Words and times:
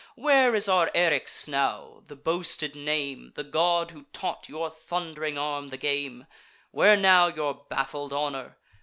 Where 0.15 0.55
is 0.55 0.67
our 0.67 0.89
Eryx 0.95 1.47
now, 1.47 2.01
the 2.07 2.15
boasted 2.15 2.75
name, 2.75 3.33
The 3.35 3.43
god 3.43 3.91
who 3.91 4.05
taught 4.13 4.49
your 4.49 4.71
thund'ring 4.71 5.37
arm 5.37 5.67
the 5.67 5.77
game? 5.77 6.25
Where 6.71 6.97
now 6.97 7.27
your 7.27 7.53
baffled 7.69 8.11
honour? 8.11 8.57